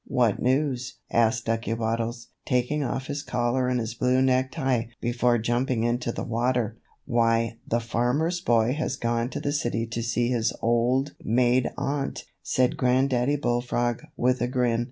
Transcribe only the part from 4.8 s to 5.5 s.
before